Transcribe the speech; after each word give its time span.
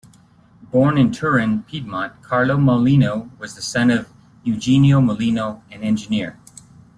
Born 0.71 0.97
in 0.97 1.11
Turin, 1.11 1.61
Piedmont, 1.61 2.23
Carlo 2.23 2.57
Mollino 2.57 3.29
was 3.37 3.53
the 3.53 3.61
son 3.61 3.91
of 3.91 4.09
Eugenio 4.43 4.99
Mollino, 4.99 5.61
an 5.71 5.83
engineer. 5.83 6.39